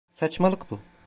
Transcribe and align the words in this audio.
Saçmalık 0.09 0.71
bu. 0.71 0.79